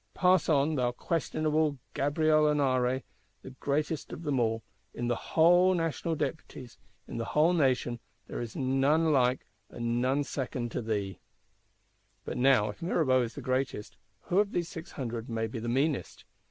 Pass 0.15 0.49
on, 0.49 0.73
thou 0.73 0.91
questionable 0.93 1.77
Gabriel 1.93 2.45
Honoré, 2.45 3.03
the 3.43 3.51
greatest 3.51 4.11
of 4.11 4.23
them 4.23 4.39
all: 4.39 4.63
in 4.95 5.07
the 5.07 5.15
whole 5.15 5.75
National 5.75 6.15
Deputies, 6.15 6.79
in 7.07 7.17
the 7.17 7.25
whole 7.25 7.53
Nation, 7.53 7.99
there 8.25 8.41
is 8.41 8.55
none 8.55 9.11
like 9.13 9.45
and 9.69 10.01
none 10.01 10.23
second 10.23 10.71
to 10.71 10.81
thee. 10.81 11.19
But 12.25 12.37
now 12.37 12.71
if 12.71 12.81
Mirabeau 12.81 13.21
is 13.21 13.35
the 13.35 13.41
greatest, 13.41 13.95
who 14.21 14.39
of 14.39 14.53
these 14.53 14.69
Six 14.69 14.93
Hundred 14.93 15.29
may 15.29 15.45
be 15.45 15.59
the 15.59 15.69
meanest? 15.69 16.25